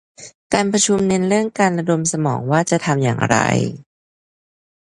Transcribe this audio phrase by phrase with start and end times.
[0.53, 3.35] การประชุมเน้นเรื่องการระดมสมองว่าจะทำอย่างไร